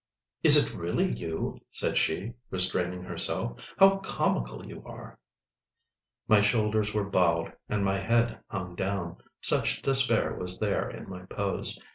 "Is 0.41 0.57
it 0.57 0.75
really 0.75 1.11
you?" 1.11 1.59
said 1.71 1.95
she, 1.95 2.33
restraining 2.49 3.03
herself. 3.03 3.59
"How 3.77 3.97
comical 3.97 4.65
you 4.65 4.81
are!" 4.83 5.19
My 6.27 6.41
shoulders 6.41 6.91
were 6.91 7.07
bowed, 7.07 7.53
and 7.69 7.85
my 7.85 7.99
head 7.99 8.39
hung 8.47 8.73
down—such 8.73 9.83
despair 9.83 10.33
was 10.33 10.57
there 10.57 10.89
in 10.89 11.07
my 11.07 11.25
pose. 11.27 11.77